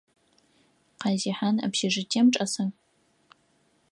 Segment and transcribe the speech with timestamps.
[1.01, 2.65] Къазихъан общежитием чӏэса?